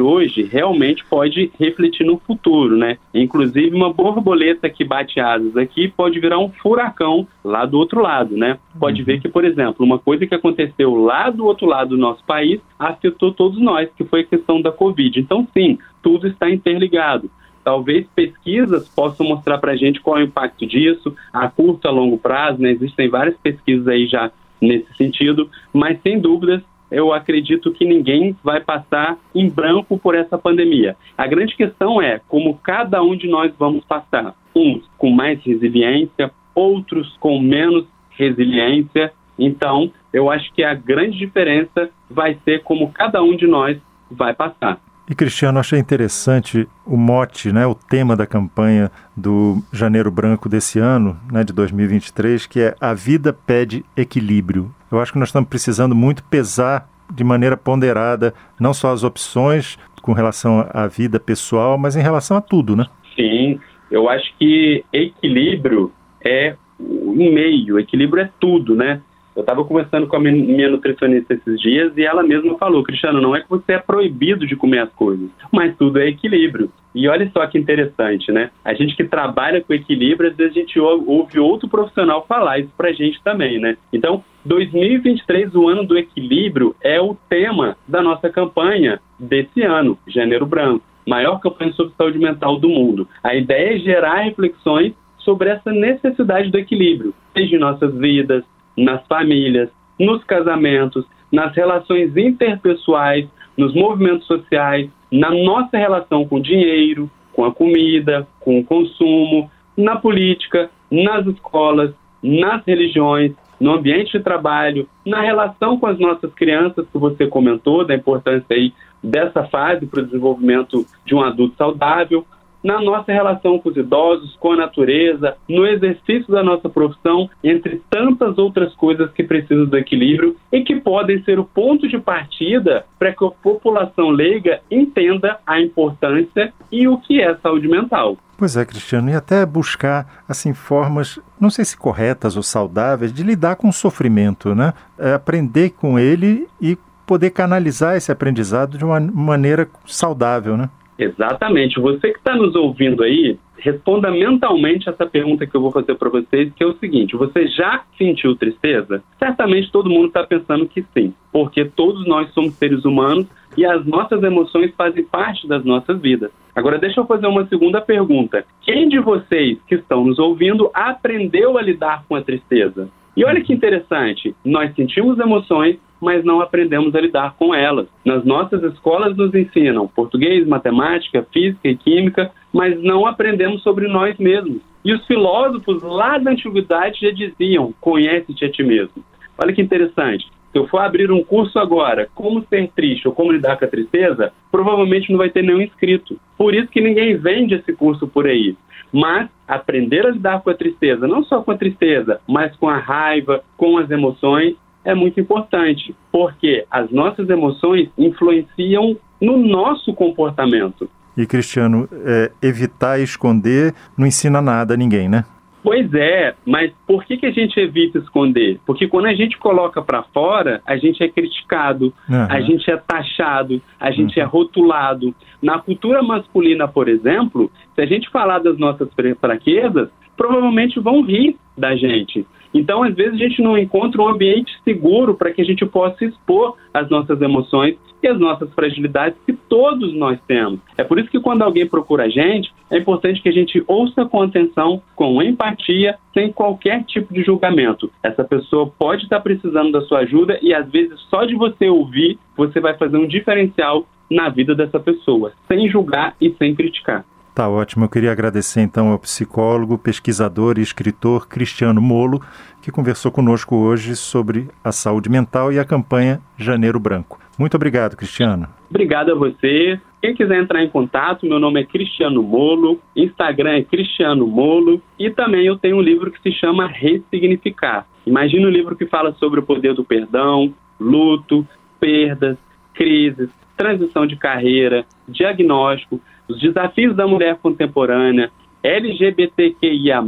hoje 0.00 0.42
realmente 0.42 1.04
pode 1.04 1.52
refletir 1.58 2.04
no 2.04 2.18
futuro, 2.18 2.76
né? 2.76 2.98
Inclusive 3.14 3.74
uma 3.74 3.92
borboleta 3.92 4.68
que 4.68 4.84
bate 4.84 5.20
asas 5.20 5.56
aqui 5.56 5.86
pode 5.86 6.18
virar 6.18 6.38
um 6.38 6.50
furacão 6.50 7.26
lá 7.44 7.64
do 7.64 7.78
outro 7.78 8.02
lado, 8.02 8.36
né? 8.36 8.58
Pode 8.80 9.00
uhum. 9.00 9.06
ver 9.06 9.20
que, 9.20 9.28
por 9.28 9.44
exemplo, 9.44 9.86
uma 9.86 9.98
coisa 9.98 10.26
que 10.26 10.34
aconteceu 10.34 10.96
lá 10.96 11.30
do 11.30 11.44
outro 11.46 11.66
lado 11.66 11.90
do 11.90 11.96
nosso 11.96 12.24
país 12.24 12.60
afetou 12.76 13.32
todos 13.32 13.60
nós, 13.60 13.88
que 13.96 14.04
foi 14.04 14.22
a 14.22 14.26
questão 14.26 14.60
da 14.60 14.72
Covid. 14.72 15.20
Então, 15.20 15.46
sim, 15.54 15.78
tudo 16.02 16.26
está 16.26 16.50
interligado. 16.50 17.30
Talvez 17.62 18.06
pesquisas 18.14 18.88
possam 18.88 19.26
mostrar 19.26 19.58
para 19.58 19.72
a 19.72 19.76
gente 19.76 20.00
qual 20.00 20.18
é 20.18 20.22
o 20.22 20.24
impacto 20.24 20.66
disso 20.66 21.14
a 21.32 21.46
curto, 21.48 21.86
a 21.86 21.90
longo 21.90 22.18
prazo, 22.18 22.60
né? 22.60 22.72
Existem 22.72 23.08
várias 23.08 23.36
pesquisas 23.36 23.86
aí 23.86 24.06
já 24.06 24.32
nesse 24.60 24.92
sentido, 24.96 25.48
mas 25.72 26.00
sem 26.02 26.18
dúvidas 26.18 26.62
eu 26.90 27.12
acredito 27.12 27.72
que 27.72 27.84
ninguém 27.84 28.36
vai 28.42 28.60
passar 28.60 29.16
em 29.34 29.48
branco 29.48 29.96
por 29.98 30.14
essa 30.14 30.36
pandemia. 30.36 30.96
A 31.16 31.26
grande 31.26 31.54
questão 31.54 32.02
é 32.02 32.20
como 32.26 32.58
cada 32.58 33.02
um 33.02 33.16
de 33.16 33.28
nós 33.28 33.52
vamos 33.56 33.84
passar. 33.84 34.34
Uns 34.54 34.82
com 34.98 35.10
mais 35.10 35.40
resiliência, 35.44 36.32
outros 36.54 37.16
com 37.18 37.40
menos 37.40 37.86
resiliência. 38.10 39.12
Então, 39.38 39.92
eu 40.12 40.28
acho 40.30 40.52
que 40.52 40.64
a 40.64 40.74
grande 40.74 41.16
diferença 41.16 41.90
vai 42.10 42.36
ser 42.44 42.62
como 42.64 42.90
cada 42.90 43.22
um 43.22 43.36
de 43.36 43.46
nós 43.46 43.78
vai 44.10 44.34
passar. 44.34 44.80
E 45.10 45.14
Cristiano, 45.16 45.58
achei 45.58 45.76
interessante 45.76 46.68
o 46.86 46.96
mote, 46.96 47.50
né, 47.50 47.66
o 47.66 47.74
tema 47.74 48.16
da 48.16 48.28
campanha 48.28 48.92
do 49.16 49.60
Janeiro 49.72 50.08
Branco 50.08 50.48
desse 50.48 50.78
ano, 50.78 51.18
né, 51.32 51.42
de 51.42 51.52
2023, 51.52 52.46
que 52.46 52.60
é 52.60 52.76
A 52.80 52.94
Vida 52.94 53.32
Pede 53.32 53.84
Equilíbrio. 53.96 54.72
Eu 54.88 55.00
acho 55.00 55.12
que 55.12 55.18
nós 55.18 55.30
estamos 55.30 55.48
precisando 55.48 55.96
muito 55.96 56.22
pesar 56.22 56.88
de 57.12 57.24
maneira 57.24 57.56
ponderada 57.56 58.32
não 58.58 58.72
só 58.72 58.92
as 58.92 59.02
opções 59.02 59.76
com 60.00 60.12
relação 60.12 60.64
à 60.72 60.86
vida 60.86 61.18
pessoal, 61.18 61.76
mas 61.76 61.96
em 61.96 62.02
relação 62.02 62.36
a 62.36 62.40
tudo, 62.40 62.76
né? 62.76 62.86
Sim, 63.16 63.58
eu 63.90 64.08
acho 64.08 64.32
que 64.38 64.84
equilíbrio 64.92 65.90
é 66.24 66.54
um 66.78 67.34
meio, 67.34 67.80
equilíbrio 67.80 68.22
é 68.22 68.30
tudo, 68.38 68.76
né? 68.76 69.00
Eu 69.34 69.42
estava 69.42 69.64
conversando 69.64 70.06
com 70.06 70.16
a 70.16 70.20
minha 70.20 70.68
nutricionista 70.68 71.34
esses 71.34 71.60
dias 71.60 71.96
e 71.96 72.02
ela 72.02 72.22
mesma 72.22 72.58
falou, 72.58 72.82
Cristiano, 72.82 73.20
não 73.20 73.34
é 73.34 73.40
que 73.40 73.48
você 73.48 73.72
é 73.74 73.78
proibido 73.78 74.46
de 74.46 74.56
comer 74.56 74.80
as 74.80 74.92
coisas, 74.92 75.30
mas 75.52 75.76
tudo 75.76 76.00
é 76.00 76.08
equilíbrio. 76.08 76.70
E 76.94 77.08
olha 77.08 77.30
só 77.32 77.46
que 77.46 77.56
interessante, 77.56 78.32
né? 78.32 78.50
A 78.64 78.74
gente 78.74 78.96
que 78.96 79.04
trabalha 79.04 79.60
com 79.60 79.72
equilíbrio, 79.72 80.30
às 80.30 80.36
vezes 80.36 80.56
a 80.56 80.60
gente 80.60 80.80
ouve 80.80 81.38
outro 81.38 81.68
profissional 81.68 82.26
falar 82.26 82.58
isso 82.58 82.72
pra 82.76 82.92
gente 82.92 83.22
também, 83.22 83.60
né? 83.60 83.76
Então, 83.92 84.24
2023, 84.44 85.54
o 85.54 85.68
ano 85.68 85.84
do 85.84 85.96
equilíbrio, 85.96 86.74
é 86.82 87.00
o 87.00 87.16
tema 87.28 87.76
da 87.86 88.02
nossa 88.02 88.28
campanha 88.28 89.00
desse 89.18 89.62
ano, 89.62 89.96
Janeiro 90.08 90.46
Branco, 90.46 90.84
maior 91.06 91.38
campanha 91.38 91.72
sobre 91.72 91.94
saúde 91.96 92.18
mental 92.18 92.58
do 92.58 92.68
mundo. 92.68 93.06
A 93.22 93.34
ideia 93.34 93.76
é 93.76 93.78
gerar 93.78 94.22
reflexões 94.22 94.92
sobre 95.18 95.50
essa 95.50 95.70
necessidade 95.70 96.50
do 96.50 96.58
equilíbrio, 96.58 97.14
seja 97.32 97.56
em 97.56 97.58
nossas 97.58 97.94
vidas, 97.94 98.42
nas 98.76 99.06
famílias, 99.06 99.68
nos 99.98 100.24
casamentos, 100.24 101.04
nas 101.30 101.54
relações 101.54 102.16
interpessoais, 102.16 103.28
nos 103.56 103.74
movimentos 103.74 104.26
sociais, 104.26 104.88
na 105.10 105.30
nossa 105.30 105.76
relação 105.76 106.26
com 106.26 106.36
o 106.36 106.42
dinheiro, 106.42 107.10
com 107.32 107.44
a 107.44 107.52
comida, 107.52 108.26
com 108.40 108.58
o 108.58 108.64
consumo, 108.64 109.50
na 109.76 109.96
política, 109.96 110.70
nas 110.90 111.26
escolas, 111.26 111.92
nas 112.22 112.64
religiões, 112.64 113.32
no 113.60 113.72
ambiente 113.72 114.12
de 114.12 114.24
trabalho, 114.24 114.88
na 115.04 115.20
relação 115.20 115.78
com 115.78 115.86
as 115.86 115.98
nossas 115.98 116.32
crianças, 116.34 116.86
que 116.90 116.98
você 116.98 117.26
comentou, 117.26 117.84
da 117.84 117.94
importância 117.94 118.46
aí 118.56 118.72
dessa 119.02 119.44
fase 119.44 119.86
para 119.86 120.00
o 120.00 120.04
desenvolvimento 120.04 120.86
de 121.04 121.14
um 121.14 121.20
adulto 121.20 121.56
saudável, 121.56 122.24
na 122.62 122.80
nossa 122.80 123.12
relação 123.12 123.58
com 123.58 123.68
os 123.68 123.76
idosos, 123.76 124.36
com 124.38 124.52
a 124.52 124.56
natureza, 124.56 125.36
no 125.48 125.66
exercício 125.66 126.30
da 126.32 126.42
nossa 126.42 126.68
profissão, 126.68 127.28
entre 127.42 127.80
tantas 127.90 128.38
outras 128.38 128.74
coisas 128.74 129.10
que 129.12 129.24
precisam 129.24 129.66
do 129.66 129.76
equilíbrio 129.76 130.36
e 130.52 130.62
que 130.62 130.76
podem 130.76 131.22
ser 131.24 131.38
o 131.38 131.44
ponto 131.44 131.88
de 131.88 131.98
partida 131.98 132.84
para 132.98 133.12
que 133.12 133.24
a 133.24 133.30
população 133.30 134.10
leiga 134.10 134.60
entenda 134.70 135.38
a 135.46 135.60
importância 135.60 136.52
e 136.70 136.86
o 136.86 136.98
que 136.98 137.20
é 137.20 137.34
saúde 137.36 137.68
mental. 137.68 138.16
Pois 138.36 138.56
é, 138.56 138.64
Cristiano, 138.64 139.10
e 139.10 139.14
até 139.14 139.44
buscar 139.44 140.22
assim 140.26 140.54
formas, 140.54 141.18
não 141.38 141.50
sei 141.50 141.62
se 141.62 141.76
corretas 141.76 142.38
ou 142.38 142.42
saudáveis, 142.42 143.12
de 143.12 143.22
lidar 143.22 143.56
com 143.56 143.68
o 143.68 143.72
sofrimento, 143.72 144.54
né? 144.54 144.72
É 144.98 145.12
aprender 145.12 145.70
com 145.70 145.98
ele 145.98 146.48
e 146.58 146.78
poder 147.06 147.30
canalizar 147.30 147.96
esse 147.96 148.10
aprendizado 148.10 148.78
de 148.78 148.84
uma 148.84 148.98
maneira 148.98 149.68
saudável, 149.84 150.56
né? 150.56 150.70
Exatamente. 151.00 151.80
Você 151.80 152.12
que 152.12 152.18
está 152.18 152.36
nos 152.36 152.54
ouvindo 152.54 153.02
aí, 153.02 153.38
responda 153.56 154.10
mentalmente 154.10 154.86
essa 154.86 155.06
pergunta 155.06 155.46
que 155.46 155.56
eu 155.56 155.60
vou 155.60 155.72
fazer 155.72 155.94
para 155.94 156.10
vocês, 156.10 156.52
que 156.54 156.62
é 156.62 156.66
o 156.66 156.76
seguinte: 156.76 157.16
você 157.16 157.46
já 157.48 157.82
sentiu 157.96 158.36
tristeza? 158.36 159.02
Certamente 159.18 159.72
todo 159.72 159.88
mundo 159.88 160.08
está 160.08 160.22
pensando 160.24 160.68
que 160.68 160.84
sim, 160.94 161.14
porque 161.32 161.64
todos 161.64 162.06
nós 162.06 162.30
somos 162.34 162.52
seres 162.54 162.84
humanos 162.84 163.26
e 163.56 163.64
as 163.64 163.84
nossas 163.86 164.22
emoções 164.22 164.74
fazem 164.76 165.02
parte 165.02 165.48
das 165.48 165.64
nossas 165.64 165.98
vidas. 165.98 166.30
Agora, 166.54 166.78
deixa 166.78 167.00
eu 167.00 167.06
fazer 167.06 167.26
uma 167.26 167.46
segunda 167.46 167.80
pergunta. 167.80 168.44
Quem 168.60 168.86
de 168.88 168.98
vocês 168.98 169.58
que 169.66 169.76
estão 169.76 170.04
nos 170.04 170.18
ouvindo 170.18 170.70
aprendeu 170.74 171.56
a 171.56 171.62
lidar 171.62 172.04
com 172.06 172.14
a 172.14 172.22
tristeza? 172.22 172.90
E 173.16 173.24
olha 173.24 173.42
que 173.42 173.52
interessante, 173.52 174.34
nós 174.44 174.74
sentimos 174.74 175.18
emoções, 175.18 175.78
mas 176.00 176.24
não 176.24 176.40
aprendemos 176.40 176.94
a 176.94 177.00
lidar 177.00 177.34
com 177.38 177.54
elas. 177.54 177.86
Nas 178.04 178.24
nossas 178.24 178.62
escolas 178.62 179.16
nos 179.16 179.34
ensinam 179.34 179.88
português, 179.88 180.46
matemática, 180.46 181.26
física 181.32 181.68
e 181.68 181.76
química, 181.76 182.30
mas 182.52 182.80
não 182.82 183.06
aprendemos 183.06 183.62
sobre 183.62 183.86
nós 183.88 184.16
mesmos. 184.18 184.62
E 184.84 184.94
os 184.94 185.06
filósofos 185.06 185.82
lá 185.82 186.16
da 186.18 186.30
antiguidade 186.30 187.00
já 187.02 187.10
diziam: 187.10 187.74
conhece-te 187.80 188.44
a 188.44 188.50
ti 188.50 188.62
mesmo. 188.62 189.04
Olha 189.36 189.52
que 189.52 189.60
interessante. 189.60 190.26
Se 190.52 190.58
eu 190.58 190.66
for 190.66 190.78
abrir 190.78 191.12
um 191.12 191.22
curso 191.22 191.58
agora, 191.58 192.08
como 192.14 192.44
ser 192.48 192.70
triste 192.74 193.06
ou 193.06 193.14
como 193.14 193.32
lidar 193.32 193.56
com 193.56 193.64
a 193.64 193.68
tristeza, 193.68 194.32
provavelmente 194.50 195.10
não 195.10 195.18
vai 195.18 195.30
ter 195.30 195.42
nenhum 195.42 195.60
inscrito. 195.60 196.18
Por 196.36 196.54
isso 196.54 196.68
que 196.68 196.80
ninguém 196.80 197.16
vende 197.16 197.54
esse 197.54 197.72
curso 197.72 198.08
por 198.08 198.26
aí. 198.26 198.56
Mas 198.92 199.28
aprender 199.46 200.04
a 200.06 200.10
lidar 200.10 200.40
com 200.40 200.50
a 200.50 200.54
tristeza, 200.54 201.06
não 201.06 201.22
só 201.22 201.40
com 201.42 201.52
a 201.52 201.56
tristeza, 201.56 202.20
mas 202.26 202.54
com 202.56 202.68
a 202.68 202.78
raiva, 202.78 203.44
com 203.56 203.78
as 203.78 203.88
emoções, 203.90 204.56
é 204.84 204.94
muito 204.94 205.20
importante, 205.20 205.94
porque 206.10 206.64
as 206.70 206.90
nossas 206.90 207.28
emoções 207.28 207.88
influenciam 207.96 208.96
no 209.20 209.36
nosso 209.36 209.92
comportamento. 209.94 210.90
E, 211.16 211.26
Cristiano, 211.26 211.88
é, 212.04 212.32
evitar 212.42 212.98
esconder 212.98 213.74
não 213.96 214.06
ensina 214.06 214.40
nada 214.40 214.74
a 214.74 214.76
ninguém, 214.76 215.08
né? 215.08 215.24
Pois 215.62 215.92
é, 215.92 216.34
mas 216.46 216.72
por 216.86 217.04
que, 217.04 217.18
que 217.18 217.26
a 217.26 217.30
gente 217.30 217.58
evita 217.60 217.98
esconder? 217.98 218.58
Porque 218.64 218.88
quando 218.88 219.06
a 219.06 219.14
gente 219.14 219.36
coloca 219.38 219.82
para 219.82 220.02
fora, 220.04 220.62
a 220.66 220.76
gente 220.76 221.02
é 221.02 221.08
criticado, 221.08 221.92
uhum. 222.08 222.26
a 222.28 222.40
gente 222.40 222.70
é 222.70 222.76
taxado, 222.76 223.60
a 223.78 223.90
gente 223.90 224.18
uhum. 224.18 224.24
é 224.24 224.26
rotulado. 224.26 225.14
Na 225.42 225.58
cultura 225.58 226.02
masculina, 226.02 226.66
por 226.66 226.88
exemplo, 226.88 227.50
se 227.74 227.82
a 227.82 227.86
gente 227.86 228.08
falar 228.10 228.38
das 228.38 228.58
nossas 228.58 228.88
fraquezas, 229.20 229.90
provavelmente 230.20 230.78
vão 230.78 231.00
rir 231.00 231.34
da 231.56 231.74
gente. 231.74 232.26
Então, 232.52 232.82
às 232.82 232.94
vezes, 232.94 233.14
a 233.14 233.16
gente 233.16 233.40
não 233.40 233.56
encontra 233.56 234.02
um 234.02 234.08
ambiente 234.08 234.52
seguro 234.62 235.14
para 235.14 235.32
que 235.32 235.40
a 235.40 235.44
gente 235.44 235.64
possa 235.64 236.04
expor 236.04 236.56
as 236.74 236.90
nossas 236.90 237.22
emoções 237.22 237.78
e 238.02 238.06
as 238.06 238.18
nossas 238.20 238.52
fragilidades 238.52 239.18
que 239.24 239.32
todos 239.32 239.94
nós 239.94 240.18
temos. 240.26 240.60
É 240.76 240.84
por 240.84 240.98
isso 240.98 241.08
que 241.10 241.20
quando 241.20 241.40
alguém 241.40 241.66
procura 241.66 242.04
a 242.04 242.08
gente, 242.10 242.52
é 242.70 242.76
importante 242.76 243.22
que 243.22 243.30
a 243.30 243.32
gente 243.32 243.64
ouça 243.66 244.04
com 244.04 244.20
atenção, 244.20 244.82
com 244.94 245.22
empatia, 245.22 245.96
sem 246.12 246.30
qualquer 246.30 246.84
tipo 246.84 247.14
de 247.14 247.22
julgamento. 247.22 247.90
Essa 248.02 248.22
pessoa 248.22 248.70
pode 248.78 249.04
estar 249.04 249.20
precisando 249.20 249.72
da 249.72 249.80
sua 249.82 250.00
ajuda 250.00 250.38
e 250.42 250.52
às 250.52 250.68
vezes 250.70 251.00
só 251.08 251.24
de 251.24 251.34
você 251.34 251.70
ouvir, 251.70 252.18
você 252.36 252.60
vai 252.60 252.76
fazer 252.76 252.98
um 252.98 253.06
diferencial 253.06 253.86
na 254.10 254.28
vida 254.28 254.54
dessa 254.54 254.78
pessoa, 254.78 255.32
sem 255.48 255.66
julgar 255.70 256.14
e 256.20 256.30
sem 256.38 256.54
criticar. 256.54 257.06
Tá 257.40 257.48
ótimo. 257.48 257.86
Eu 257.86 257.88
queria 257.88 258.12
agradecer 258.12 258.60
então 258.60 258.90
ao 258.90 258.98
psicólogo, 258.98 259.78
pesquisador 259.78 260.58
e 260.58 260.60
escritor 260.60 261.26
Cristiano 261.26 261.80
Molo, 261.80 262.20
que 262.60 262.70
conversou 262.70 263.10
conosco 263.10 263.56
hoje 263.56 263.96
sobre 263.96 264.48
a 264.62 264.70
saúde 264.70 265.08
mental 265.08 265.50
e 265.50 265.58
a 265.58 265.64
campanha 265.64 266.20
Janeiro 266.36 266.78
Branco. 266.78 267.18
Muito 267.38 267.54
obrigado, 267.54 267.96
Cristiano. 267.96 268.46
Obrigado 268.68 269.12
a 269.12 269.14
você. 269.14 269.80
Quem 270.02 270.14
quiser 270.14 270.38
entrar 270.38 270.62
em 270.62 270.68
contato, 270.68 271.24
meu 271.24 271.40
nome 271.40 271.62
é 271.62 271.64
Cristiano 271.64 272.22
Molo, 272.22 272.78
Instagram 272.94 273.52
é 273.52 273.62
Cristiano 273.62 274.26
Molo 274.26 274.82
e 274.98 275.08
também 275.08 275.46
eu 275.46 275.56
tenho 275.56 275.78
um 275.78 275.82
livro 275.82 276.10
que 276.10 276.20
se 276.20 276.38
chama 276.38 276.66
Ressignificar. 276.66 277.86
Imagina 278.06 278.48
um 278.48 278.50
livro 278.50 278.76
que 278.76 278.84
fala 278.84 279.14
sobre 279.14 279.40
o 279.40 279.42
poder 279.42 279.72
do 279.72 279.82
perdão, 279.82 280.52
luto, 280.78 281.48
perdas, 281.80 282.36
crises, 282.74 283.30
transição 283.56 284.06
de 284.06 284.16
carreira, 284.16 284.84
diagnóstico, 285.08 286.00
os 286.30 286.40
desafios 286.40 286.96
da 286.96 287.06
mulher 287.06 287.36
contemporânea, 287.36 288.30
LGBTQIA+, 288.62 290.02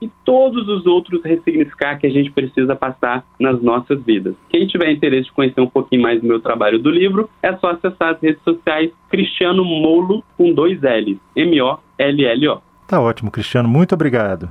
e 0.00 0.10
todos 0.24 0.68
os 0.68 0.86
outros 0.86 1.22
ressignificar 1.24 1.98
que 1.98 2.06
a 2.06 2.10
gente 2.10 2.30
precisa 2.30 2.76
passar 2.76 3.24
nas 3.40 3.62
nossas 3.62 4.02
vidas. 4.02 4.34
Quem 4.50 4.66
tiver 4.66 4.90
interesse 4.90 5.24
de 5.24 5.32
conhecer 5.32 5.60
um 5.60 5.66
pouquinho 5.66 6.02
mais 6.02 6.20
do 6.20 6.26
meu 6.26 6.40
trabalho 6.40 6.78
do 6.78 6.90
livro, 6.90 7.30
é 7.42 7.56
só 7.56 7.70
acessar 7.70 8.14
as 8.14 8.20
redes 8.20 8.42
sociais 8.42 8.90
Cristiano 9.08 9.64
Molo 9.64 10.22
com 10.36 10.52
dois 10.52 10.82
L, 10.82 11.18
M-O-L-L-O. 11.34 12.62
Tá 12.86 13.00
ótimo, 13.00 13.30
Cristiano, 13.30 13.68
muito 13.68 13.94
obrigado. 13.94 14.50